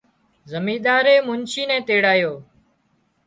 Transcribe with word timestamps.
زمينۮارئي 0.51 1.17
منچي 1.27 1.63
نين 1.69 1.81
تيڙايو 1.87 2.31